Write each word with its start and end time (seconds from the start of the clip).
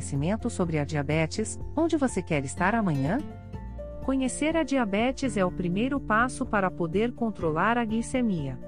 Conhecimentos 0.00 0.54
sobre 0.54 0.78
a 0.78 0.84
diabetes, 0.84 1.60
onde 1.76 1.94
você 1.98 2.22
quer 2.22 2.42
estar 2.42 2.74
amanhã? 2.74 3.18
Conhecer 4.02 4.56
a 4.56 4.62
diabetes 4.62 5.36
é 5.36 5.44
o 5.44 5.52
primeiro 5.52 6.00
passo 6.00 6.46
para 6.46 6.70
poder 6.70 7.12
controlar 7.12 7.76
a 7.76 7.84
glicemia. 7.84 8.58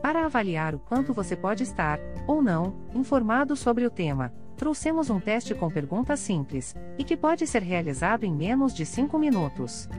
Para 0.00 0.24
avaliar 0.24 0.74
o 0.74 0.78
quanto 0.78 1.12
você 1.12 1.36
pode 1.36 1.62
estar, 1.62 2.00
ou 2.26 2.40
não, 2.40 2.74
informado 2.94 3.54
sobre 3.54 3.84
o 3.84 3.90
tema, 3.90 4.32
trouxemos 4.56 5.10
um 5.10 5.20
teste 5.20 5.54
com 5.54 5.68
perguntas 5.68 6.20
simples, 6.20 6.74
e 6.96 7.04
que 7.04 7.18
pode 7.18 7.46
ser 7.46 7.62
realizado 7.62 8.24
em 8.24 8.34
menos 8.34 8.74
de 8.74 8.86
5 8.86 9.18
minutos. 9.18 9.90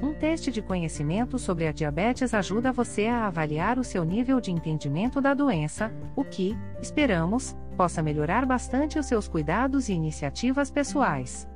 Um 0.00 0.14
teste 0.14 0.52
de 0.52 0.62
conhecimento 0.62 1.36
sobre 1.36 1.66
a 1.66 1.72
diabetes 1.72 2.32
ajuda 2.32 2.70
você 2.70 3.08
a 3.08 3.26
avaliar 3.26 3.76
o 3.76 3.82
seu 3.82 4.04
nível 4.04 4.40
de 4.40 4.52
entendimento 4.52 5.20
da 5.20 5.34
doença, 5.34 5.92
o 6.14 6.22
que, 6.22 6.56
esperamos, 6.80 7.56
possa 7.72 8.02
melhorar 8.02 8.46
bastante 8.46 8.98
os 8.98 9.06
seus 9.06 9.26
cuidados 9.26 9.88
e 9.88 9.92
iniciativas 9.92 10.70
pessoais. 10.70 11.48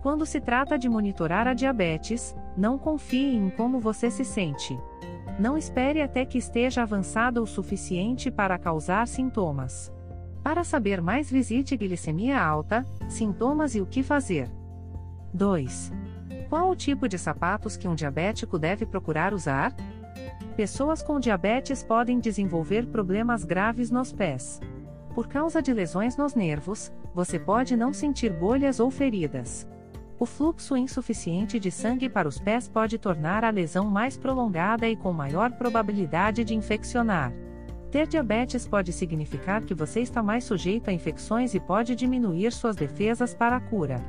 Quando 0.00 0.24
se 0.24 0.40
trata 0.40 0.78
de 0.78 0.88
monitorar 0.88 1.48
a 1.48 1.52
diabetes, 1.52 2.32
não 2.56 2.78
confie 2.78 3.34
em 3.34 3.50
como 3.50 3.80
você 3.80 4.08
se 4.08 4.24
sente. 4.24 4.78
Não 5.36 5.58
espere 5.58 6.00
até 6.00 6.24
que 6.24 6.38
esteja 6.38 6.84
avançado 6.84 7.42
o 7.42 7.46
suficiente 7.46 8.30
para 8.30 8.56
causar 8.56 9.08
sintomas. 9.08 9.97
Para 10.48 10.64
saber 10.64 11.02
mais, 11.02 11.30
visite 11.30 11.76
Glicemia 11.76 12.40
Alta, 12.40 12.82
Sintomas 13.06 13.74
e 13.74 13.82
o 13.82 13.86
que 13.86 14.02
fazer. 14.02 14.48
2. 15.34 15.92
Qual 16.48 16.70
o 16.70 16.74
tipo 16.74 17.06
de 17.06 17.18
sapatos 17.18 17.76
que 17.76 17.86
um 17.86 17.94
diabético 17.94 18.58
deve 18.58 18.86
procurar 18.86 19.34
usar? 19.34 19.76
Pessoas 20.56 21.02
com 21.02 21.20
diabetes 21.20 21.82
podem 21.82 22.18
desenvolver 22.18 22.86
problemas 22.86 23.44
graves 23.44 23.90
nos 23.90 24.10
pés. 24.10 24.58
Por 25.14 25.28
causa 25.28 25.60
de 25.60 25.70
lesões 25.70 26.16
nos 26.16 26.34
nervos, 26.34 26.90
você 27.14 27.38
pode 27.38 27.76
não 27.76 27.92
sentir 27.92 28.32
bolhas 28.32 28.80
ou 28.80 28.90
feridas. 28.90 29.68
O 30.18 30.24
fluxo 30.24 30.78
insuficiente 30.78 31.60
de 31.60 31.70
sangue 31.70 32.08
para 32.08 32.26
os 32.26 32.38
pés 32.38 32.70
pode 32.70 32.96
tornar 32.96 33.44
a 33.44 33.50
lesão 33.50 33.84
mais 33.84 34.16
prolongada 34.16 34.88
e 34.88 34.96
com 34.96 35.12
maior 35.12 35.52
probabilidade 35.52 36.42
de 36.42 36.54
infeccionar. 36.54 37.34
Ter 37.90 38.06
diabetes 38.06 38.68
pode 38.68 38.92
significar 38.92 39.62
que 39.64 39.74
você 39.74 40.00
está 40.00 40.22
mais 40.22 40.44
sujeito 40.44 40.90
a 40.90 40.92
infecções 40.92 41.54
e 41.54 41.60
pode 41.60 41.94
diminuir 41.94 42.52
suas 42.52 42.76
defesas 42.76 43.34
para 43.34 43.56
a 43.56 43.60
cura. 43.60 44.04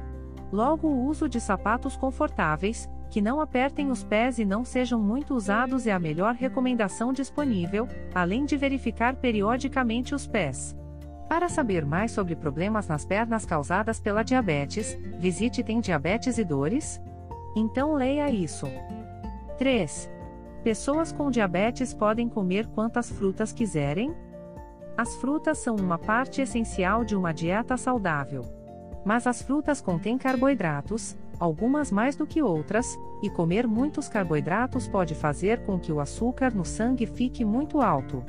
Logo, 0.52 0.88
o 0.88 1.06
uso 1.06 1.30
de 1.30 1.40
sapatos 1.40 1.96
confortáveis, 1.96 2.90
que 3.10 3.22
não 3.22 3.40
apertem 3.40 3.90
os 3.90 4.04
pés 4.04 4.38
e 4.38 4.46
não 4.46 4.66
sejam 4.66 5.00
muito 5.00 5.34
usados 5.34 5.88
é 5.88 5.92
a 5.92 6.00
melhor 6.00 6.36
recomendação 6.36 7.14
disponível, 7.14 7.88
além 8.14 8.46
de 8.46 8.58
verificar 8.58 9.16
periodicamente 9.16 10.14
os 10.14 10.28
pés. 10.28 10.76
Para 11.30 11.48
saber 11.48 11.86
mais 11.86 12.12
sobre 12.12 12.36
problemas 12.36 12.88
nas 12.88 13.06
pernas 13.06 13.46
causadas 13.46 14.00
pela 14.00 14.24
diabetes, 14.24 14.98
visite 15.20 15.64
Tem 15.64 15.80
Diabetes 15.80 16.38
e 16.38 16.44
Dores? 16.44 17.00
Então 17.56 17.94
leia 17.94 18.30
isso. 18.30 18.68
3. 19.58 20.19
Pessoas 20.64 21.14
com 21.14 21.32
diabetes 21.32 21.94
podem 21.94 22.28
comer 22.28 22.68
quantas 22.68 23.10
frutas 23.10 23.54
quiserem? 23.54 24.14
As 24.98 25.16
frutas 25.16 25.60
são 25.60 25.78
uma 25.78 25.98
parte 25.98 26.42
essencial 26.42 27.06
de 27.06 27.16
uma 27.16 27.32
dieta 27.32 27.78
saudável. 27.78 28.44
Mas 29.06 29.26
as 29.26 29.42
frutas 29.42 29.80
contêm 29.80 30.18
carboidratos, 30.18 31.18
algumas 31.40 31.90
mais 31.90 32.18
do 32.18 32.28
que 32.28 32.44
outras, 32.44 33.00
e 33.24 33.30
comer 33.30 33.66
muitos 33.66 34.10
carboidratos 34.10 34.86
pode 34.90 35.16
fazer 35.16 35.64
com 35.66 35.80
que 35.80 35.94
o 35.94 36.02
açúcar 36.02 36.54
no 36.54 36.66
sangue 36.66 37.06
fique 37.06 37.46
muito 37.46 37.80
alto. 37.80 38.22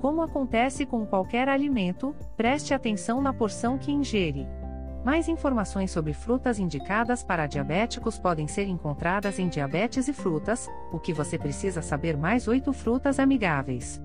Como 0.00 0.20
acontece 0.20 0.84
com 0.84 1.06
qualquer 1.06 1.48
alimento, 1.48 2.12
preste 2.36 2.74
atenção 2.74 3.20
na 3.20 3.32
porção 3.32 3.78
que 3.78 3.92
ingere. 3.92 4.48
Mais 5.08 5.26
informações 5.26 5.90
sobre 5.90 6.12
frutas 6.12 6.58
indicadas 6.58 7.24
para 7.24 7.46
diabéticos 7.46 8.18
podem 8.18 8.46
ser 8.46 8.66
encontradas 8.66 9.38
em 9.38 9.48
Diabetes 9.48 10.06
e 10.06 10.12
Frutas, 10.12 10.68
o 10.92 10.98
que 10.98 11.14
você 11.14 11.38
precisa 11.38 11.80
saber 11.80 12.14
mais 12.14 12.46
8 12.46 12.70
frutas 12.74 13.18
amigáveis. 13.18 14.02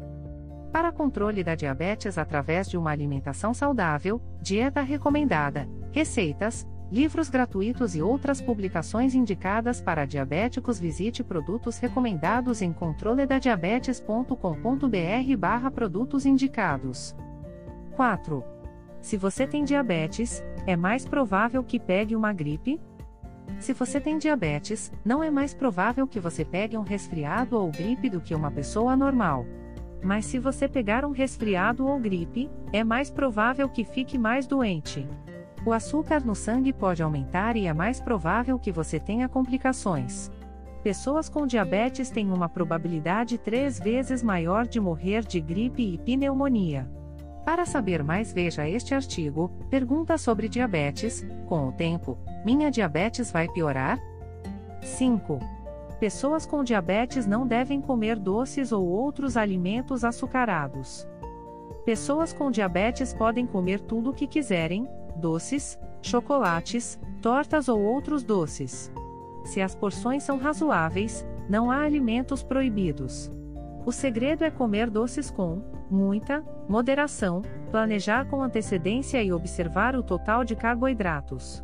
Para 0.72 0.94
controle 0.94 1.44
da 1.44 1.56
diabetes 1.56 2.18
através 2.18 2.70
de 2.70 2.78
uma 2.78 2.92
alimentação 2.92 3.54
saudável, 3.54 4.22
dieta 4.42 4.82
recomendada, 4.82 5.68
receitas, 5.92 6.66
livros 6.90 7.30
gratuitos 7.30 7.98
e 7.98 8.02
outras 8.02 8.40
publicações 8.40 9.14
indicadas 9.14 9.82
para 9.82 10.06
diabéticos, 10.06 10.80
visite 10.80 11.22
produtos 11.22 11.80
recomendados 11.80 12.62
em 12.62 12.72
controledadiabetes.com.br 12.72 15.38
barra 15.38 15.70
produtos 15.70 16.26
indicados. 16.26 17.14
4. 17.98 18.53
Se 19.04 19.18
você 19.18 19.46
tem 19.46 19.66
diabetes, 19.66 20.42
é 20.66 20.78
mais 20.78 21.06
provável 21.06 21.62
que 21.62 21.78
pegue 21.78 22.16
uma 22.16 22.32
gripe? 22.32 22.80
Se 23.60 23.74
você 23.74 24.00
tem 24.00 24.18
diabetes, 24.18 24.94
não 25.04 25.22
é 25.22 25.30
mais 25.30 25.54
provável 25.54 26.08
que 26.08 26.22
você 26.22 26.46
pegue 26.46 26.78
um 26.78 26.84
resfriado 26.84 27.60
ou 27.60 27.70
gripe 27.70 28.10
do 28.10 28.22
que 28.22 28.34
uma 28.34 28.50
pessoa 28.50 28.96
normal. 28.96 29.46
Mas 30.02 30.26
se 30.26 30.40
você 30.40 30.70
pegar 30.70 31.04
um 31.04 31.12
resfriado 31.12 31.86
ou 31.86 32.00
gripe, 32.00 32.50
é 32.72 32.82
mais 32.82 33.12
provável 33.12 33.68
que 33.68 33.84
fique 33.84 34.18
mais 34.18 34.48
doente. 34.48 35.06
O 35.66 35.74
açúcar 35.74 36.24
no 36.24 36.34
sangue 36.34 36.72
pode 36.72 37.04
aumentar 37.04 37.58
e 37.58 37.68
é 37.68 37.74
mais 37.74 38.00
provável 38.00 38.58
que 38.58 38.72
você 38.72 39.02
tenha 39.02 39.28
complicações. 39.28 40.32
Pessoas 40.82 41.28
com 41.28 41.46
diabetes 41.46 42.10
têm 42.10 42.32
uma 42.32 42.48
probabilidade 42.48 43.38
três 43.38 43.78
vezes 43.78 44.24
maior 44.24 44.66
de 44.66 44.80
morrer 44.80 45.26
de 45.26 45.42
gripe 45.42 45.84
e 45.84 45.98
pneumonia. 45.98 47.03
Para 47.46 47.66
saber 47.66 48.04
mais, 48.04 48.32
veja 48.32 48.68
este 48.68 48.96
artigo. 48.96 49.52
Pergunta 49.70 50.18
sobre 50.18 50.48
diabetes: 50.48 51.26
com 51.48 51.68
o 51.68 51.72
tempo, 51.72 52.18
minha 52.46 52.72
diabetes 52.72 53.32
vai 53.32 53.48
piorar? 53.50 54.00
5. 54.82 55.40
Pessoas 56.00 56.46
com 56.46 56.64
diabetes 56.64 57.26
não 57.26 57.48
devem 57.48 57.80
comer 57.80 58.18
doces 58.18 58.72
ou 58.72 58.86
outros 58.86 59.38
alimentos 59.38 60.04
açucarados. 60.04 61.08
Pessoas 61.86 62.34
com 62.34 62.52
diabetes 62.52 63.14
podem 63.14 63.46
comer 63.46 63.80
tudo 63.80 64.10
o 64.10 64.14
que 64.14 64.28
quiserem, 64.28 64.88
doces, 65.16 65.78
chocolates, 66.02 67.00
tortas 67.22 67.68
ou 67.68 67.82
outros 67.82 68.24
doces. 68.24 68.92
Se 69.44 69.62
as 69.62 69.76
porções 69.76 70.24
são 70.24 70.38
razoáveis, 70.38 71.26
não 71.50 71.70
há 71.70 71.84
alimentos 71.84 72.42
proibidos. 72.42 73.32
O 73.86 73.92
segredo 73.92 74.44
é 74.44 74.50
comer 74.50 74.90
doces 74.90 75.30
com 75.30 75.62
muita 75.90 76.44
moderação, 76.70 77.42
planejar 77.70 78.26
com 78.26 78.42
antecedência 78.42 79.22
e 79.22 79.34
observar 79.34 79.96
o 79.96 80.04
total 80.04 80.46
de 80.46 80.56
carboidratos. 80.56 81.64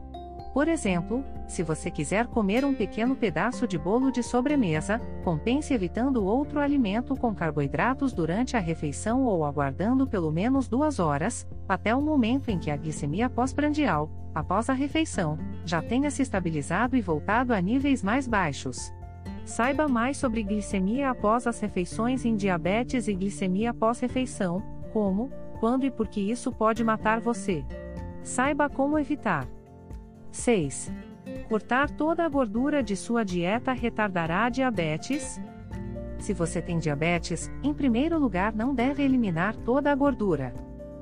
Por 0.54 0.68
exemplo, 0.68 1.24
se 1.48 1.64
você 1.64 1.90
quiser 1.90 2.28
comer 2.28 2.66
um 2.66 2.74
pequeno 2.74 3.16
pedaço 3.16 3.68
de 3.68 3.78
bolo 3.78 4.12
de 4.12 4.22
sobremesa, 4.22 5.00
compense 5.24 5.74
evitando 5.74 6.26
outro 6.26 6.60
alimento 6.60 7.16
com 7.16 7.34
carboidratos 7.34 8.12
durante 8.12 8.58
a 8.58 8.60
refeição 8.60 9.24
ou 9.24 9.46
aguardando 9.46 10.06
pelo 10.06 10.32
menos 10.32 10.68
duas 10.68 11.00
horas, 11.00 11.48
até 11.68 11.96
o 11.96 12.02
momento 12.02 12.50
em 12.50 12.60
que 12.60 12.72
a 12.72 12.76
glicemia 12.76 13.30
pós-prandial, 13.30 14.10
após 14.34 14.70
a 14.70 14.74
refeição, 14.74 15.38
já 15.64 15.82
tenha 15.82 16.12
se 16.12 16.24
estabilizado 16.24 16.98
e 16.98 17.02
voltado 17.02 17.54
a 17.54 17.62
níveis 17.62 18.04
mais 18.04 18.28
baixos. 18.28 18.92
Saiba 19.50 19.88
mais 19.88 20.16
sobre 20.16 20.44
glicemia 20.44 21.10
após 21.10 21.48
as 21.48 21.60
refeições 21.60 22.24
em 22.24 22.36
diabetes 22.36 23.08
e 23.08 23.16
glicemia 23.16 23.74
pós-refeição, 23.74 24.62
como, 24.94 25.32
quando 25.60 25.88
e 25.88 25.90
por 25.90 26.08
que 26.08 26.22
isso 26.22 26.52
pode 26.52 26.84
matar 26.84 27.20
você. 27.20 27.66
Saiba 28.22 28.70
como 28.70 29.00
evitar. 29.00 29.48
6. 30.32 30.92
Cortar 31.50 31.90
toda 31.90 32.24
a 32.24 32.30
gordura 32.30 32.84
de 32.84 32.96
sua 32.96 33.26
dieta 33.26 33.74
retardará 33.74 34.46
a 34.46 34.50
diabetes? 34.50 35.42
Se 36.20 36.32
você 36.32 36.62
tem 36.62 36.78
diabetes, 36.78 37.52
em 37.64 37.74
primeiro 37.74 38.20
lugar 38.20 38.54
não 38.54 38.76
deve 38.76 39.02
eliminar 39.02 39.56
toda 39.56 39.92
a 39.92 39.96
gordura. 39.96 40.54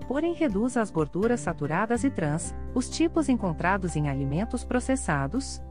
Porém, 0.07 0.33
reduza 0.33 0.81
as 0.81 0.89
gorduras 0.89 1.41
saturadas 1.41 2.05
e 2.05 2.09
trans, 2.09 2.55
os 2.73 2.89
tipos 2.89 3.27
encontrados 3.27 3.97
em 3.97 4.07
alimentos 4.07 4.63
processados. 4.63 5.61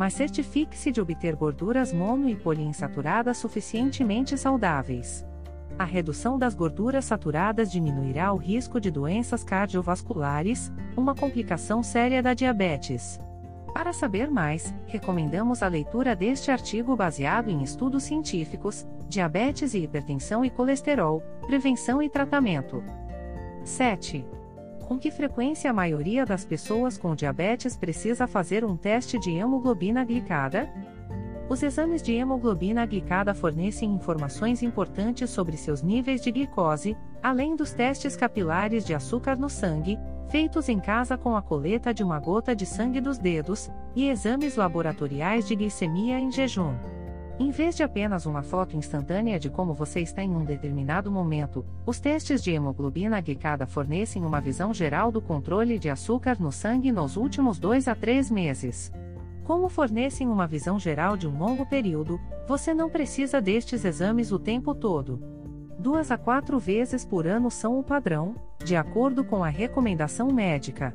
Mas 0.00 0.14
certifique-se 0.14 0.90
de 0.90 0.98
obter 0.98 1.36
gorduras 1.36 1.92
mono 1.92 2.26
e 2.26 2.34
poliinsaturadas 2.34 3.36
suficientemente 3.36 4.38
saudáveis. 4.38 5.26
A 5.78 5.84
redução 5.84 6.38
das 6.38 6.54
gorduras 6.54 7.04
saturadas 7.04 7.70
diminuirá 7.70 8.32
o 8.32 8.38
risco 8.38 8.80
de 8.80 8.90
doenças 8.90 9.44
cardiovasculares, 9.44 10.72
uma 10.96 11.14
complicação 11.14 11.82
séria 11.82 12.22
da 12.22 12.32
diabetes. 12.32 13.20
Para 13.74 13.92
saber 13.92 14.30
mais, 14.30 14.74
recomendamos 14.86 15.62
a 15.62 15.68
leitura 15.68 16.16
deste 16.16 16.50
artigo 16.50 16.96
baseado 16.96 17.50
em 17.50 17.62
estudos 17.62 18.04
científicos, 18.04 18.86
diabetes 19.06 19.74
e 19.74 19.80
hipertensão 19.80 20.42
e 20.42 20.48
colesterol, 20.48 21.22
prevenção 21.46 22.02
e 22.02 22.08
tratamento. 22.08 22.82
7. 23.64 24.24
Com 24.90 24.98
que 24.98 25.08
frequência 25.08 25.70
a 25.70 25.72
maioria 25.72 26.26
das 26.26 26.44
pessoas 26.44 26.98
com 26.98 27.14
diabetes 27.14 27.76
precisa 27.76 28.26
fazer 28.26 28.64
um 28.64 28.76
teste 28.76 29.20
de 29.20 29.30
hemoglobina 29.30 30.04
glicada? 30.04 30.68
Os 31.48 31.62
exames 31.62 32.02
de 32.02 32.12
hemoglobina 32.12 32.84
glicada 32.84 33.32
fornecem 33.32 33.88
informações 33.88 34.64
importantes 34.64 35.30
sobre 35.30 35.56
seus 35.56 35.80
níveis 35.80 36.20
de 36.20 36.32
glicose, 36.32 36.96
além 37.22 37.54
dos 37.54 37.72
testes 37.72 38.16
capilares 38.16 38.84
de 38.84 38.92
açúcar 38.92 39.36
no 39.36 39.48
sangue, 39.48 39.96
feitos 40.28 40.68
em 40.68 40.80
casa 40.80 41.16
com 41.16 41.36
a 41.36 41.42
coleta 41.42 41.94
de 41.94 42.02
uma 42.02 42.18
gota 42.18 42.52
de 42.52 42.66
sangue 42.66 43.00
dos 43.00 43.16
dedos, 43.16 43.70
e 43.94 44.08
exames 44.08 44.56
laboratoriais 44.56 45.46
de 45.46 45.54
glicemia 45.54 46.18
em 46.18 46.32
jejum. 46.32 46.74
Em 47.40 47.50
vez 47.50 47.74
de 47.74 47.82
apenas 47.82 48.26
uma 48.26 48.42
foto 48.42 48.76
instantânea 48.76 49.40
de 49.40 49.48
como 49.48 49.72
você 49.72 50.00
está 50.00 50.22
em 50.22 50.36
um 50.36 50.44
determinado 50.44 51.10
momento, 51.10 51.64
os 51.86 51.98
testes 51.98 52.42
de 52.42 52.50
hemoglobina 52.50 53.18
glicada 53.18 53.66
fornecem 53.66 54.26
uma 54.26 54.42
visão 54.42 54.74
geral 54.74 55.10
do 55.10 55.22
controle 55.22 55.78
de 55.78 55.88
açúcar 55.88 56.36
no 56.38 56.52
sangue 56.52 56.92
nos 56.92 57.16
últimos 57.16 57.58
2 57.58 57.88
a 57.88 57.94
3 57.94 58.30
meses. 58.30 58.92
Como 59.42 59.70
fornecem 59.70 60.28
uma 60.28 60.46
visão 60.46 60.78
geral 60.78 61.16
de 61.16 61.26
um 61.26 61.38
longo 61.38 61.64
período, 61.64 62.20
você 62.46 62.74
não 62.74 62.90
precisa 62.90 63.40
destes 63.40 63.86
exames 63.86 64.32
o 64.32 64.38
tempo 64.38 64.74
todo. 64.74 65.18
Duas 65.78 66.10
a 66.10 66.18
quatro 66.18 66.58
vezes 66.58 67.06
por 67.06 67.26
ano 67.26 67.50
são 67.50 67.78
o 67.78 67.82
padrão, 67.82 68.34
de 68.62 68.76
acordo 68.76 69.24
com 69.24 69.42
a 69.42 69.48
recomendação 69.48 70.30
médica. 70.30 70.94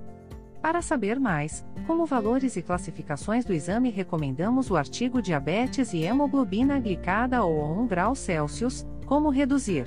Para 0.65 0.81
saber 0.81 1.19
mais, 1.19 1.63
como 1.85 2.07
valores 2.07 2.56
e 2.56 2.62
classificações 2.63 3.45
do 3.45 3.53
exame, 3.53 3.91
recomendamos 3.91 4.71
o 4.71 4.75
artigo 4.75 5.21
Diabetes 5.21 5.94
e 5.94 6.01
hemoglobina 6.01 6.79
glicada 6.79 7.44
ou 7.44 7.62
a 7.62 7.71
1 7.81 7.85
grau 7.85 8.15
Celsius, 8.15 8.83
como 9.06 9.29
reduzir. 9.29 9.85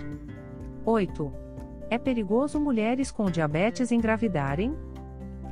8. 0.85 1.33
É 1.91 1.99
perigoso 1.99 2.61
mulheres 2.61 3.11
com 3.11 3.25
diabetes 3.25 3.91
engravidarem? 3.91 4.73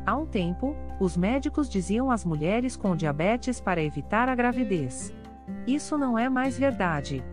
Há 0.06 0.16
um 0.16 0.26
tempo, 0.26 0.76
os 1.00 1.16
médicos 1.16 1.68
diziam 1.68 2.08
às 2.08 2.24
mulheres 2.24 2.76
com 2.76 2.94
diabetes 2.94 3.60
para 3.60 3.82
evitar 3.82 4.28
a 4.28 4.34
gravidez. 4.36 5.12
Isso 5.66 5.98
não 5.98 6.16
é 6.16 6.28
mais 6.28 6.56
verdade. 6.56 7.24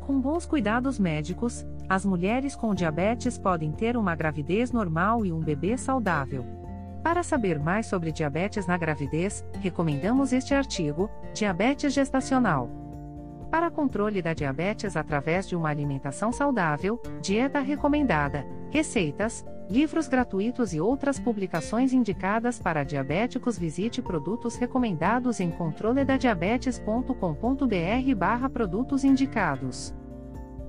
Com 0.00 0.20
bons 0.20 0.46
cuidados 0.46 0.98
médicos, 0.98 1.64
as 1.88 2.04
mulheres 2.04 2.56
com 2.56 2.74
diabetes 2.74 3.38
podem 3.38 3.70
ter 3.70 3.96
uma 3.96 4.16
gravidez 4.16 4.72
normal 4.72 5.24
e 5.24 5.32
um 5.32 5.38
bebê 5.38 5.76
saudável. 5.76 6.55
Para 7.06 7.22
saber 7.22 7.58
mais 7.60 7.86
sobre 7.86 8.10
diabetes 8.10 8.66
na 8.66 8.76
gravidez, 8.76 9.44
recomendamos 9.60 10.32
este 10.32 10.52
artigo: 10.52 11.08
Diabetes 11.32 11.92
gestacional. 11.92 12.68
Para 13.48 13.70
controle 13.70 14.20
da 14.20 14.34
diabetes 14.34 14.96
através 14.96 15.48
de 15.48 15.54
uma 15.54 15.68
alimentação 15.68 16.32
saudável, 16.32 17.00
dieta 17.22 17.60
recomendada, 17.60 18.44
receitas, 18.72 19.46
livros 19.70 20.08
gratuitos 20.08 20.74
e 20.74 20.80
outras 20.80 21.20
publicações 21.20 21.92
indicadas 21.92 22.58
para 22.58 22.82
diabéticos, 22.82 23.56
visite 23.56 24.02
produtos 24.02 24.56
recomendados 24.56 25.38
em 25.38 25.52
controledadiabetes.com.br/barra 25.52 28.50
produtos 28.50 29.04
indicados. 29.04 29.94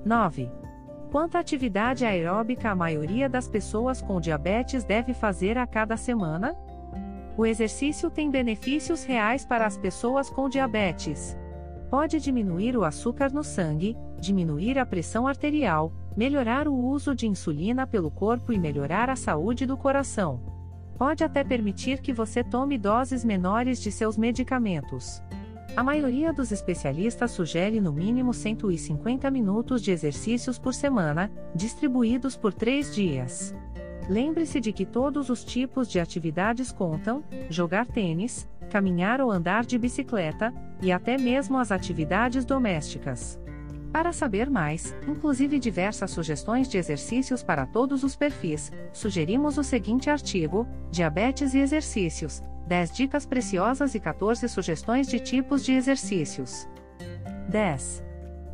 9. 0.04 0.67
Quanta 1.10 1.38
atividade 1.38 2.04
aeróbica 2.04 2.70
a 2.70 2.74
maioria 2.74 3.30
das 3.30 3.48
pessoas 3.48 4.02
com 4.02 4.20
diabetes 4.20 4.84
deve 4.84 5.14
fazer 5.14 5.56
a 5.56 5.66
cada 5.66 5.96
semana? 5.96 6.54
O 7.34 7.46
exercício 7.46 8.10
tem 8.10 8.30
benefícios 8.30 9.04
reais 9.04 9.46
para 9.46 9.64
as 9.64 9.78
pessoas 9.78 10.28
com 10.28 10.50
diabetes. 10.50 11.34
Pode 11.90 12.20
diminuir 12.20 12.76
o 12.76 12.84
açúcar 12.84 13.32
no 13.32 13.42
sangue, 13.42 13.96
diminuir 14.20 14.78
a 14.78 14.84
pressão 14.84 15.26
arterial, 15.26 15.94
melhorar 16.14 16.68
o 16.68 16.74
uso 16.74 17.14
de 17.14 17.26
insulina 17.26 17.86
pelo 17.86 18.10
corpo 18.10 18.52
e 18.52 18.58
melhorar 18.58 19.08
a 19.08 19.16
saúde 19.16 19.64
do 19.64 19.78
coração. 19.78 20.42
Pode 20.98 21.24
até 21.24 21.42
permitir 21.42 22.02
que 22.02 22.12
você 22.12 22.44
tome 22.44 22.76
doses 22.76 23.24
menores 23.24 23.80
de 23.80 23.90
seus 23.90 24.18
medicamentos. 24.18 25.22
A 25.76 25.82
maioria 25.82 26.32
dos 26.32 26.50
especialistas 26.50 27.30
sugere 27.30 27.80
no 27.80 27.92
mínimo 27.92 28.32
150 28.32 29.30
minutos 29.30 29.82
de 29.82 29.92
exercícios 29.92 30.58
por 30.58 30.74
semana, 30.74 31.30
distribuídos 31.54 32.36
por 32.36 32.52
três 32.52 32.94
dias. 32.94 33.54
Lembre-se 34.08 34.60
de 34.60 34.72
que 34.72 34.86
todos 34.86 35.28
os 35.28 35.44
tipos 35.44 35.88
de 35.88 36.00
atividades 36.00 36.72
contam: 36.72 37.22
jogar 37.48 37.86
tênis, 37.86 38.48
caminhar 38.70 39.20
ou 39.20 39.30
andar 39.30 39.64
de 39.64 39.78
bicicleta, 39.78 40.52
e 40.82 40.90
até 40.90 41.16
mesmo 41.16 41.58
as 41.58 41.70
atividades 41.70 42.44
domésticas. 42.44 43.38
Para 43.92 44.12
saber 44.12 44.50
mais, 44.50 44.94
inclusive 45.06 45.58
diversas 45.58 46.10
sugestões 46.10 46.68
de 46.68 46.76
exercícios 46.76 47.42
para 47.42 47.66
todos 47.66 48.02
os 48.02 48.16
perfis, 48.16 48.72
sugerimos 48.92 49.58
o 49.58 49.62
seguinte 49.62 50.10
artigo: 50.10 50.66
Diabetes 50.90 51.54
e 51.54 51.58
exercícios 51.58 52.42
10 52.68 52.92
dicas 52.92 53.24
preciosas 53.24 53.94
e 53.94 54.00
14 54.00 54.46
sugestões 54.46 55.08
de 55.08 55.18
tipos 55.18 55.64
de 55.64 55.72
exercícios. 55.72 56.68
10. 57.48 58.04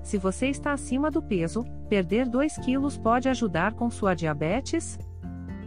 Se 0.05 0.17
você 0.17 0.47
está 0.47 0.73
acima 0.73 1.11
do 1.11 1.21
peso, 1.21 1.65
perder 1.89 2.29
2 2.29 2.59
quilos 2.59 2.97
pode 2.97 3.29
ajudar 3.29 3.73
com 3.73 3.91
sua 3.91 4.15
diabetes? 4.15 4.99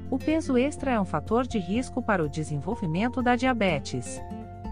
O 0.09 0.17
peso 0.17 0.57
extra 0.57 0.91
é 0.91 0.99
um 0.99 1.03
fator 1.03 1.45
de 1.45 1.59
risco 1.59 2.01
para 2.01 2.23
o 2.23 2.29
desenvolvimento 2.29 3.21
da 3.21 3.35
diabetes. 3.35 4.21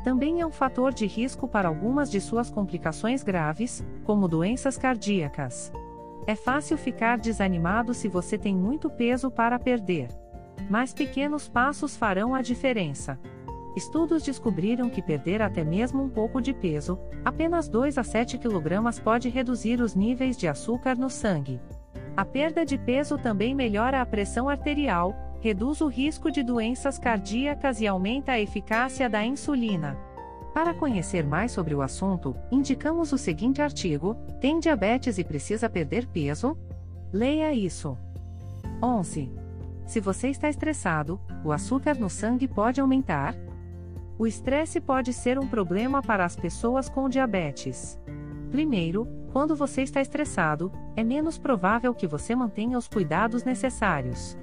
Também 0.05 0.39
é 0.39 0.45
um 0.45 0.51
fator 0.51 0.93
de 0.93 1.05
risco 1.05 1.45
para 1.45 1.67
algumas 1.67 2.09
de 2.09 2.21
suas 2.21 2.49
complicações 2.49 3.23
graves, 3.23 3.83
como 4.05 4.29
doenças 4.29 4.77
cardíacas. 4.77 5.73
É 6.25 6.35
fácil 6.35 6.77
ficar 6.77 7.17
desanimado 7.17 7.93
se 7.93 8.07
você 8.07 8.37
tem 8.37 8.55
muito 8.55 8.89
peso 8.89 9.29
para 9.29 9.59
perder. 9.59 10.07
Mas 10.69 10.93
pequenos 10.93 11.49
passos 11.49 11.97
farão 11.97 12.33
a 12.33 12.41
diferença. 12.41 13.19
Estudos 13.75 14.23
descobriram 14.23 14.89
que 14.89 15.01
perder 15.01 15.41
até 15.41 15.63
mesmo 15.63 16.01
um 16.01 16.09
pouco 16.09 16.41
de 16.41 16.53
peso, 16.53 16.97
apenas 17.25 17.67
2 17.67 17.97
a 17.97 18.03
7 18.03 18.37
kg, 18.37 19.01
pode 19.03 19.27
reduzir 19.27 19.81
os 19.81 19.93
níveis 19.93 20.37
de 20.37 20.47
açúcar 20.47 20.97
no 20.97 21.09
sangue. 21.09 21.59
A 22.15 22.23
perda 22.23 22.65
de 22.65 22.77
peso 22.77 23.17
também 23.17 23.53
melhora 23.53 24.01
a 24.01 24.05
pressão 24.05 24.47
arterial, 24.47 25.13
reduz 25.41 25.81
o 25.81 25.87
risco 25.87 26.31
de 26.31 26.41
doenças 26.41 26.97
cardíacas 26.97 27.81
e 27.81 27.87
aumenta 27.87 28.31
a 28.31 28.39
eficácia 28.39 29.09
da 29.09 29.25
insulina. 29.25 29.97
Para 30.53 30.73
conhecer 30.73 31.25
mais 31.25 31.51
sobre 31.51 31.75
o 31.75 31.81
assunto, 31.81 32.33
indicamos 32.49 33.11
o 33.11 33.17
seguinte 33.17 33.61
artigo: 33.61 34.15
Tem 34.39 34.57
diabetes 34.57 35.17
e 35.17 35.23
precisa 35.25 35.69
perder 35.69 36.07
peso? 36.07 36.57
Leia 37.11 37.53
isso. 37.53 37.97
11. 38.81 39.29
Se 39.85 39.99
você 39.99 40.29
está 40.29 40.49
estressado, 40.49 41.19
o 41.43 41.51
açúcar 41.51 41.95
no 41.95 42.09
sangue 42.09 42.47
pode 42.47 42.79
aumentar? 42.79 43.35
O 44.17 44.25
estresse 44.25 44.79
pode 44.79 45.11
ser 45.11 45.37
um 45.37 45.45
problema 45.45 46.01
para 46.01 46.23
as 46.23 46.35
pessoas 46.35 46.87
com 46.87 47.09
diabetes. 47.09 47.99
Primeiro, 48.49 49.05
quando 49.33 49.55
você 49.55 49.81
está 49.81 49.99
estressado, 49.99 50.71
é 50.95 51.03
menos 51.03 51.37
provável 51.37 51.93
que 51.93 52.07
você 52.07 52.33
mantenha 52.33 52.77
os 52.77 52.87
cuidados 52.87 53.43
necessários. 53.43 54.37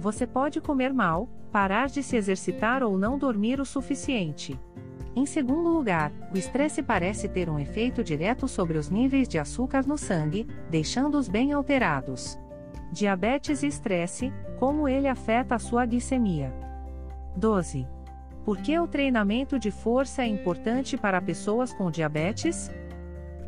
Você 0.00 0.26
pode 0.26 0.60
comer 0.60 0.92
mal, 0.92 1.28
parar 1.52 1.86
de 1.86 2.02
se 2.02 2.16
exercitar 2.16 2.82
ou 2.82 2.98
não 2.98 3.16
dormir 3.16 3.60
o 3.60 3.64
suficiente. 3.64 4.58
Em 5.14 5.24
segundo 5.24 5.68
lugar, 5.68 6.10
o 6.34 6.36
estresse 6.36 6.82
parece 6.82 7.28
ter 7.28 7.48
um 7.48 7.58
efeito 7.58 8.02
direto 8.02 8.48
sobre 8.48 8.76
os 8.76 8.90
níveis 8.90 9.28
de 9.28 9.38
açúcar 9.38 9.86
no 9.86 9.96
sangue, 9.96 10.48
deixando-os 10.68 11.28
bem 11.28 11.52
alterados. 11.52 12.36
Diabetes 12.90 13.62
e 13.62 13.68
estresse, 13.68 14.32
como 14.58 14.88
ele 14.88 15.06
afeta 15.06 15.54
a 15.54 15.58
sua 15.60 15.86
glicemia. 15.86 16.52
12. 17.36 17.86
Por 18.44 18.58
que 18.58 18.76
o 18.76 18.88
treinamento 18.88 19.56
de 19.56 19.70
força 19.70 20.22
é 20.22 20.26
importante 20.26 20.96
para 20.96 21.22
pessoas 21.22 21.72
com 21.72 21.90
diabetes? 21.90 22.70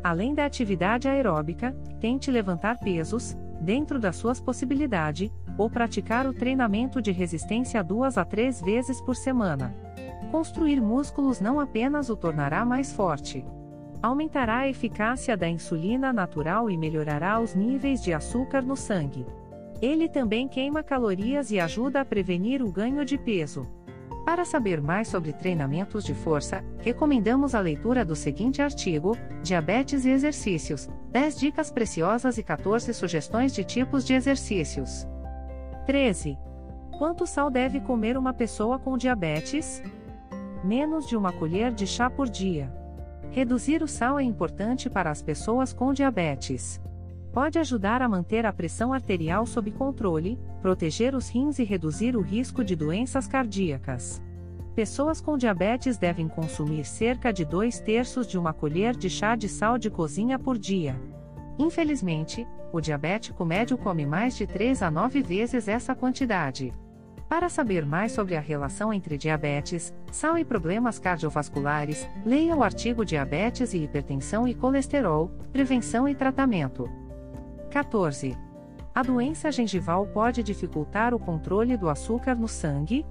Além 0.01 0.33
da 0.33 0.45
atividade 0.45 1.07
aeróbica, 1.07 1.75
tente 1.99 2.31
levantar 2.31 2.79
pesos, 2.79 3.35
dentro 3.59 3.99
das 3.99 4.15
suas 4.15 4.39
possibilidades, 4.39 5.29
ou 5.57 5.69
praticar 5.69 6.25
o 6.25 6.33
treinamento 6.33 7.01
de 7.01 7.11
resistência 7.11 7.83
duas 7.83 8.17
a 8.17 8.23
três 8.23 8.61
vezes 8.61 9.01
por 9.01 9.15
semana. 9.15 9.75
Construir 10.31 10.79
músculos 10.79 11.41
não 11.41 11.59
apenas 11.59 12.09
o 12.09 12.15
tornará 12.15 12.65
mais 12.65 12.93
forte. 12.93 13.45
Aumentará 14.01 14.59
a 14.59 14.69
eficácia 14.69 15.35
da 15.35 15.49
insulina 15.49 16.13
natural 16.13 16.69
e 16.69 16.77
melhorará 16.77 17.39
os 17.39 17.53
níveis 17.53 18.01
de 18.01 18.13
açúcar 18.13 18.61
no 18.61 18.75
sangue. 18.77 19.25
Ele 19.81 20.07
também 20.07 20.47
queima 20.47 20.83
calorias 20.83 21.51
e 21.51 21.59
ajuda 21.59 22.01
a 22.01 22.05
prevenir 22.05 22.61
o 22.61 22.71
ganho 22.71 23.03
de 23.03 23.17
peso. 23.17 23.67
Para 24.25 24.43
saber 24.43 24.81
mais 24.81 25.07
sobre 25.07 25.31
treinamentos 25.31 26.03
de 26.03 26.15
força, 26.15 26.65
recomendamos 26.79 27.53
a 27.53 27.59
leitura 27.59 28.03
do 28.03 28.15
seguinte 28.15 28.59
artigo: 28.59 29.15
Diabetes 29.43 30.03
e 30.03 30.09
exercícios. 30.09 30.89
10 31.11 31.39
dicas 31.39 31.71
preciosas 31.71 32.39
e 32.39 32.43
14 32.43 32.91
sugestões 32.91 33.53
de 33.53 33.63
tipos 33.63 34.03
de 34.03 34.15
exercícios. 34.15 35.07
13. 35.85 36.39
Quanto 36.97 37.27
sal 37.27 37.51
deve 37.51 37.79
comer 37.79 38.17
uma 38.17 38.33
pessoa 38.33 38.79
com 38.79 38.97
diabetes? 38.97 39.83
Menos 40.63 41.07
de 41.07 41.15
uma 41.15 41.31
colher 41.31 41.71
de 41.71 41.85
chá 41.85 42.09
por 42.09 42.27
dia. 42.27 42.73
Reduzir 43.29 43.83
o 43.83 43.87
sal 43.87 44.19
é 44.19 44.23
importante 44.23 44.89
para 44.89 45.11
as 45.11 45.21
pessoas 45.21 45.71
com 45.71 45.93
diabetes. 45.93 46.81
Pode 47.35 47.59
ajudar 47.59 48.01
a 48.01 48.07
manter 48.07 48.45
a 48.45 48.53
pressão 48.53 48.93
arterial 48.93 49.45
sob 49.45 49.69
controle, 49.69 50.39
proteger 50.61 51.13
os 51.13 51.27
rins 51.27 51.59
e 51.59 51.65
reduzir 51.65 52.15
o 52.15 52.21
risco 52.21 52.63
de 52.63 52.77
doenças 52.77 53.27
cardíacas. 53.27 54.23
Pessoas 54.73 55.19
com 55.19 55.37
diabetes 55.37 55.97
devem 55.97 56.29
consumir 56.29 56.85
cerca 56.85 57.33
de 57.33 57.43
2 57.43 57.81
terços 57.81 58.25
de 58.25 58.37
uma 58.37 58.53
colher 58.53 58.95
de 58.95 59.09
chá 59.09 59.35
de 59.35 59.49
sal 59.49 59.77
de 59.77 59.89
cozinha 59.89 60.39
por 60.39 60.57
dia. 60.57 60.97
Infelizmente, 61.59 62.47
o 62.71 62.79
diabético 62.79 63.43
médio 63.43 63.77
come 63.77 64.05
mais 64.05 64.37
de 64.37 64.47
3 64.47 64.81
a 64.81 64.89
9 64.89 65.21
vezes 65.21 65.67
essa 65.67 65.93
quantidade. 65.93 66.73
Para 67.27 67.49
saber 67.49 67.85
mais 67.85 68.13
sobre 68.13 68.37
a 68.37 68.39
relação 68.39 68.93
entre 68.93 69.17
diabetes, 69.17 69.93
sal 70.09 70.37
e 70.37 70.45
problemas 70.45 70.99
cardiovasculares, 70.99 72.09
leia 72.25 72.55
o 72.55 72.63
artigo 72.63 73.03
Diabetes 73.03 73.73
e 73.73 73.79
Hipertensão 73.79 74.47
e 74.47 74.55
Colesterol, 74.55 75.29
Prevenção 75.51 76.07
e 76.07 76.15
Tratamento. 76.15 76.89
14. 77.75 78.37
A 78.93 79.03
doença 79.03 79.51
gengival 79.51 80.07
pode 80.07 80.41
dificultar 80.41 81.13
o 81.13 81.19
controle 81.19 81.75
do 81.75 81.89
açúcar 81.89 82.33
no 82.33 82.47
sangue? 82.47 83.05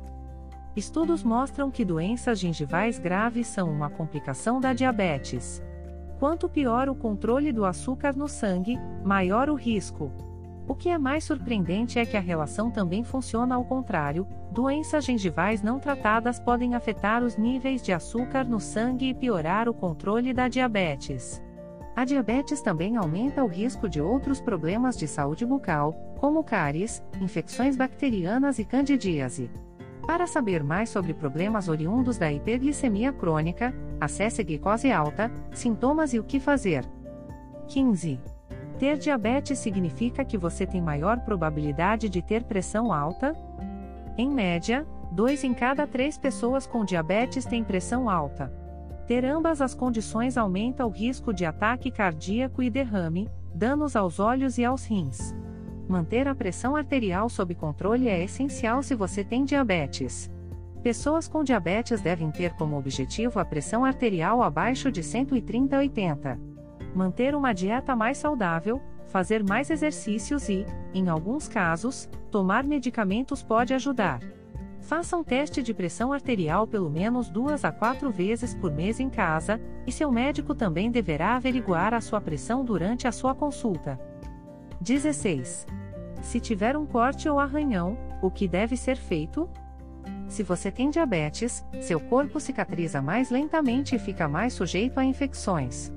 Estudos 0.75 1.23
mostram 1.23 1.71
que 1.71 1.85
doenças 1.85 2.39
gengivais 2.39 2.99
graves 2.99 3.47
são 3.47 3.71
uma 3.71 3.91
complicação 3.91 4.63
da 4.63 4.73
diabetes. 4.73 5.63
Quanto 6.19 6.49
pior 6.49 6.89
o 6.89 6.95
controle 6.95 7.53
do 7.53 7.67
açúcar 7.67 8.17
no 8.17 8.27
sangue, 8.27 8.79
maior 9.05 9.51
o 9.51 9.55
risco. 9.55 10.11
O 10.67 10.75
que 10.75 10.89
é 10.89 10.97
mais 10.97 11.25
surpreendente 11.25 11.99
é 11.99 12.07
que 12.07 12.17
a 12.17 12.21
relação 12.21 12.71
também 12.71 13.05
funciona 13.05 13.57
ao 13.57 13.67
contrário: 13.67 14.27
doenças 14.51 15.05
gengivais 15.05 15.61
não 15.61 15.79
tratadas 15.79 16.41
podem 16.41 16.75
afetar 16.75 17.23
os 17.23 17.37
níveis 17.37 17.83
de 17.83 17.93
açúcar 17.93 18.45
no 18.45 18.59
sangue 18.59 19.11
e 19.11 19.15
piorar 19.15 19.69
o 19.69 19.75
controle 19.75 20.33
da 20.33 20.49
diabetes. 20.49 21.44
A 21.97 22.05
diabetes 22.05 22.61
também 22.61 22.97
aumenta 22.97 23.45
o 23.45 23.47
risco 23.47 23.89
de 23.89 24.01
outros 24.01 24.41
problemas 24.41 24.97
de 24.97 25.07
saúde 25.07 25.47
bucal, 25.47 25.93
como 26.19 26.43
cáries, 26.43 27.03
infecções 27.21 27.77
bacterianas 27.77 28.59
e 28.59 28.65
candidíase. 28.65 29.49
Para 30.05 30.27
saber 30.27 30.63
mais 30.63 30.91
sobre 30.91 31.15
problemas 31.15 31.69
oriundos 31.69 32.19
da 32.19 32.31
hiperglicemia 32.33 33.13
crônica, 33.13 33.73
acesse 34.01 34.43
Glicose 34.43 34.91
Alta, 34.91 35.31
Sintomas 35.53 36.13
e 36.13 36.19
o 36.19 36.25
que 36.25 36.41
fazer. 36.41 36.85
15. 37.69 38.21
Ter 38.79 38.99
diabetes 38.99 39.61
significa 39.61 40.25
que 40.25 40.37
você 40.37 40.67
tem 40.67 40.83
maior 40.83 41.21
probabilidade 41.21 42.09
de 42.09 42.21
ter 42.21 42.43
pressão 42.43 42.93
alta? 42.93 43.35
Em 44.19 44.29
média, 44.29 44.85
2 45.13 45.45
em 45.45 45.55
cada 45.55 45.87
3 45.87 46.19
pessoas 46.19 46.67
com 46.67 46.85
diabetes 46.85 47.45
têm 47.45 47.63
pressão 47.63 48.11
alta. 48.11 48.53
Ter 49.07 49.25
ambas 49.25 49.61
as 49.61 49.75
condições 49.75 50.39
aumenta 50.39 50.87
o 50.87 50.91
risco 50.91 51.33
de 51.33 51.45
ataque 51.45 51.91
cardíaco 51.91 52.63
e 52.63 52.71
derrame, 52.71 53.29
danos 53.55 53.95
aos 53.97 54.19
olhos 54.19 54.57
e 54.57 54.65
aos 54.65 54.87
rins. 54.87 55.35
Manter 55.87 56.27
a 56.27 56.35
pressão 56.35 56.75
arterial 56.75 57.29
sob 57.29 57.55
controle 57.55 58.09
é 58.09 58.25
essencial 58.25 58.83
se 58.83 58.95
você 58.95 59.23
tem 59.23 59.45
diabetes. 59.45 60.31
Pessoas 60.83 61.29
com 61.29 61.45
diabetes 61.45 62.01
devem 62.01 62.31
ter 62.31 62.55
como 62.55 62.79
objetivo 62.79 63.39
a 63.39 63.45
pressão 63.45 63.85
arterial 63.85 64.43
abaixo 64.43 64.91
de 64.91 65.03
130/80. 65.03 66.39
Manter 66.95 67.35
uma 67.35 67.53
dieta 67.53 67.95
mais 67.95 68.19
saudável, 68.19 68.81
fazer 69.09 69.45
mais 69.45 69.71
exercícios 69.71 70.49
e, 70.49 70.65
em 70.95 71.09
alguns 71.09 71.47
casos, 71.47 72.09
tomar 72.31 72.65
medicamentos 72.65 73.43
pode 73.43 73.75
ajudar. 73.75 74.21
Faça 74.85 75.17
um 75.17 75.25
teste 75.25 75.63
de 75.63 75.73
pressão 75.73 76.13
arterial 76.13 76.67
pelo 76.67 76.91
menos 76.91 77.31
duas 77.31 77.65
a 77.65 77.73
quatro 77.73 78.11
vezes 78.11 78.55
por 78.55 78.71
mês 78.71 79.01
em 79.01 79.09
casa, 79.09 79.59
e 79.87 79.91
seu 79.93 80.13
médico 80.13 80.55
também 80.55 80.91
deverá 80.91 81.37
averiguar 81.37 81.95
a 81.95 82.03
sua 82.03 82.21
pressão 82.21 82.63
durante 82.63 83.09
a 83.09 83.13
sua 83.13 83.35
consulta. 83.35 83.99
16. 84.83 85.67
Se 86.21 86.39
tiver 86.39 86.77
um 86.77 86.85
corte 86.85 87.27
ou 87.31 87.39
arranhão, 87.39 87.97
o 88.21 88.31
que 88.31 88.47
deve 88.47 88.77
ser 88.77 88.97
feito? 88.97 89.49
Se 90.29 90.43
você 90.43 90.71
tem 90.71 90.91
diabetes, 90.91 91.65
seu 91.81 91.99
corpo 91.99 92.39
cicatriza 92.39 93.01
mais 93.01 93.31
lentamente 93.31 93.97
e 93.97 93.99
fica 93.99 94.29
mais 94.29 94.53
sujeito 94.53 95.01
a 95.01 95.05
infecções. 95.05 95.91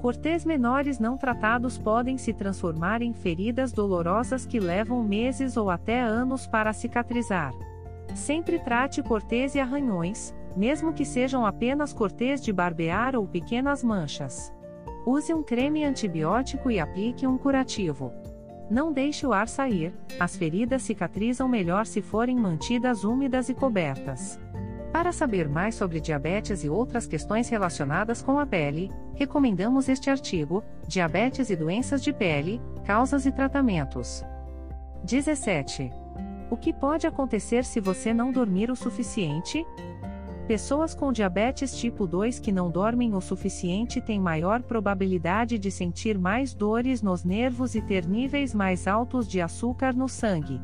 Cortes 0.00 0.44
menores 0.44 1.00
não 1.00 1.16
tratados 1.16 1.76
podem 1.76 2.16
se 2.16 2.32
transformar 2.32 3.02
em 3.02 3.12
feridas 3.12 3.72
dolorosas 3.72 4.46
que 4.46 4.60
levam 4.60 5.02
meses 5.02 5.56
ou 5.56 5.68
até 5.68 6.00
anos 6.00 6.46
para 6.46 6.72
cicatrizar. 6.72 7.52
Sempre 8.18 8.58
trate 8.58 9.02
cortês 9.02 9.54
e 9.54 9.60
arranhões, 9.60 10.34
mesmo 10.56 10.92
que 10.92 11.04
sejam 11.04 11.46
apenas 11.46 11.92
cortês 11.92 12.42
de 12.42 12.52
barbear 12.52 13.14
ou 13.14 13.26
pequenas 13.26 13.82
manchas. 13.82 14.52
Use 15.06 15.32
um 15.32 15.42
creme 15.42 15.84
antibiótico 15.84 16.70
e 16.70 16.80
aplique 16.80 17.26
um 17.26 17.38
curativo. 17.38 18.12
Não 18.68 18.92
deixe 18.92 19.26
o 19.26 19.32
ar 19.32 19.48
sair, 19.48 19.94
as 20.18 20.36
feridas 20.36 20.82
cicatrizam 20.82 21.48
melhor 21.48 21.86
se 21.86 22.02
forem 22.02 22.36
mantidas 22.36 23.04
úmidas 23.04 23.48
e 23.48 23.54
cobertas. 23.54 24.38
Para 24.92 25.12
saber 25.12 25.48
mais 25.48 25.76
sobre 25.76 26.00
diabetes 26.00 26.64
e 26.64 26.68
outras 26.68 27.06
questões 27.06 27.48
relacionadas 27.48 28.20
com 28.20 28.38
a 28.38 28.44
pele, 28.44 28.90
recomendamos 29.14 29.88
este 29.88 30.10
artigo: 30.10 30.62
Diabetes 30.86 31.50
e 31.50 31.56
doenças 31.56 32.02
de 32.02 32.12
pele, 32.12 32.60
causas 32.84 33.24
e 33.24 33.32
tratamentos. 33.32 34.24
17. 35.04 36.07
O 36.50 36.56
que 36.56 36.72
pode 36.72 37.06
acontecer 37.06 37.64
se 37.64 37.78
você 37.78 38.14
não 38.14 38.32
dormir 38.32 38.70
o 38.70 38.76
suficiente? 38.76 39.66
Pessoas 40.46 40.94
com 40.94 41.12
diabetes 41.12 41.76
tipo 41.76 42.06
2 42.06 42.38
que 42.38 42.50
não 42.50 42.70
dormem 42.70 43.14
o 43.14 43.20
suficiente 43.20 44.00
têm 44.00 44.18
maior 44.18 44.62
probabilidade 44.62 45.58
de 45.58 45.70
sentir 45.70 46.16
mais 46.16 46.54
dores 46.54 47.02
nos 47.02 47.22
nervos 47.22 47.74
e 47.74 47.82
ter 47.82 48.06
níveis 48.06 48.54
mais 48.54 48.86
altos 48.86 49.28
de 49.28 49.42
açúcar 49.42 49.94
no 49.94 50.08
sangue. 50.08 50.58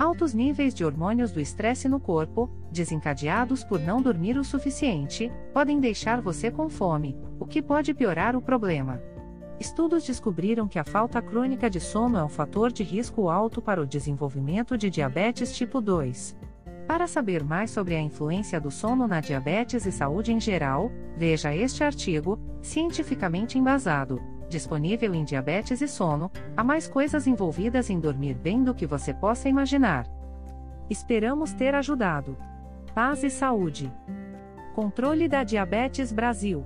Altos 0.00 0.34
níveis 0.34 0.74
de 0.74 0.84
hormônios 0.84 1.30
do 1.30 1.40
estresse 1.40 1.88
no 1.88 2.00
corpo, 2.00 2.50
desencadeados 2.72 3.62
por 3.62 3.78
não 3.78 4.02
dormir 4.02 4.36
o 4.36 4.42
suficiente, 4.42 5.30
podem 5.52 5.78
deixar 5.78 6.20
você 6.20 6.50
com 6.50 6.68
fome, 6.68 7.16
o 7.38 7.46
que 7.46 7.62
pode 7.62 7.94
piorar 7.94 8.34
o 8.34 8.42
problema. 8.42 9.00
Estudos 9.60 10.06
descobriram 10.06 10.66
que 10.66 10.78
a 10.78 10.84
falta 10.84 11.20
crônica 11.20 11.68
de 11.68 11.78
sono 11.78 12.16
é 12.16 12.24
um 12.24 12.30
fator 12.30 12.72
de 12.72 12.82
risco 12.82 13.28
alto 13.28 13.60
para 13.60 13.82
o 13.82 13.86
desenvolvimento 13.86 14.78
de 14.78 14.88
diabetes 14.88 15.54
tipo 15.54 15.82
2. 15.82 16.34
Para 16.88 17.06
saber 17.06 17.44
mais 17.44 17.70
sobre 17.70 17.94
a 17.94 18.00
influência 18.00 18.58
do 18.58 18.70
sono 18.70 19.06
na 19.06 19.20
diabetes 19.20 19.84
e 19.84 19.92
saúde 19.92 20.32
em 20.32 20.40
geral, 20.40 20.90
veja 21.14 21.54
este 21.54 21.84
artigo, 21.84 22.40
cientificamente 22.62 23.58
embasado, 23.58 24.18
disponível 24.48 25.14
em 25.14 25.24
Diabetes 25.24 25.82
e 25.82 25.86
Sono, 25.86 26.32
há 26.56 26.64
mais 26.64 26.88
coisas 26.88 27.26
envolvidas 27.26 27.90
em 27.90 28.00
dormir 28.00 28.34
bem 28.34 28.64
do 28.64 28.74
que 28.74 28.86
você 28.86 29.12
possa 29.12 29.48
imaginar. 29.48 30.06
Esperamos 30.88 31.52
ter 31.52 31.74
ajudado. 31.74 32.36
Paz 32.94 33.22
e 33.22 33.30
saúde. 33.30 33.92
Controle 34.74 35.28
da 35.28 35.44
Diabetes 35.44 36.12
Brasil. 36.12 36.64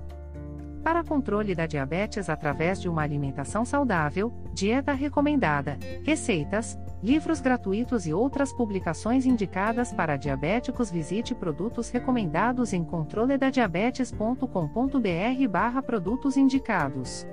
Para 0.85 1.03
controle 1.03 1.53
da 1.55 1.65
diabetes 1.65 2.29
através 2.29 2.79
de 2.79 2.87
uma 2.87 3.01
alimentação 3.01 3.65
saudável, 3.65 4.31
dieta 4.53 4.93
recomendada, 4.93 5.79
receitas, 6.03 6.77
livros 7.01 7.41
gratuitos 7.41 8.05
e 8.05 8.13
outras 8.13 8.53
publicações 8.53 9.25
indicadas 9.25 9.91
para 9.91 10.15
diabéticos, 10.15 10.91
visite 10.91 11.33
produtos 11.33 11.89
recomendados 11.89 12.71
em 12.71 12.83
controledadiabetes.com.br/barra 12.83 15.81
produtos 15.81 16.37
indicados. 16.37 17.25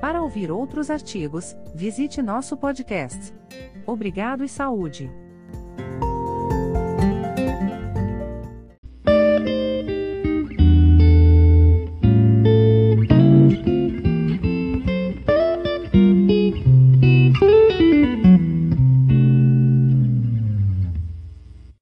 Para 0.00 0.20
ouvir 0.20 0.50
outros 0.50 0.90
artigos, 0.90 1.56
visite 1.72 2.20
nosso 2.20 2.56
podcast. 2.56 3.32
Obrigado 3.86 4.42
e 4.42 4.48
saúde! 4.48 5.08